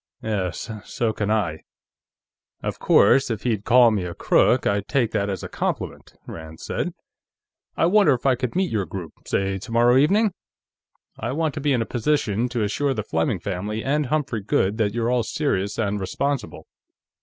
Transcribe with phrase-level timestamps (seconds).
[0.23, 1.59] "Yes, so can I.
[2.63, 6.59] Of course, if he'd call me a crook, I'd take that as a compliment," Rand
[6.59, 6.95] said.
[7.77, 10.33] "I wonder if I could meet your group, say tomorrow evening?
[11.19, 14.79] I want to be in a position to assure the Fleming family and Humphrey Goode
[14.79, 16.65] that you're all serious and responsible."